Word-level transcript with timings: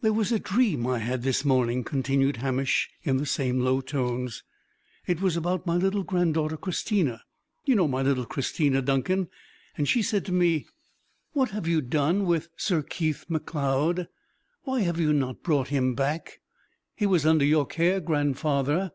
"There 0.00 0.12
was 0.12 0.32
a 0.32 0.40
dream 0.40 0.84
I 0.88 0.98
had 0.98 1.22
this 1.22 1.44
morning," 1.44 1.84
continued 1.84 2.38
Hamish, 2.38 2.90
in 3.04 3.18
the 3.18 3.24
same 3.24 3.60
low 3.60 3.80
tones. 3.80 4.42
"It 5.06 5.20
was 5.20 5.36
about 5.36 5.64
my 5.64 5.76
little 5.76 6.02
granddaughter 6.02 6.56
Christina. 6.56 7.22
You 7.66 7.76
know 7.76 7.86
my 7.86 8.02
little 8.02 8.26
Christina, 8.26 8.82
Duncan. 8.82 9.28
And 9.78 9.88
she 9.88 10.02
said 10.02 10.24
to 10.24 10.32
me, 10.32 10.66
'What 11.34 11.50
have 11.50 11.68
you 11.68 11.82
done 11.82 12.26
with 12.26 12.48
Sir 12.56 12.82
Keith 12.82 13.26
Macleod? 13.28 14.08
Why 14.64 14.80
have 14.80 14.98
you 14.98 15.12
not 15.12 15.44
brought 15.44 15.68
him 15.68 15.94
back? 15.94 16.40
He 16.96 17.06
was 17.06 17.24
under 17.24 17.44
your 17.44 17.64
care, 17.64 18.00
grandfather.' 18.00 18.90